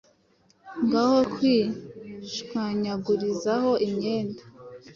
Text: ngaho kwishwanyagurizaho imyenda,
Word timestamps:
ngaho 0.85 1.19
kwishwanyagurizaho 1.33 3.71
imyenda, 3.87 4.41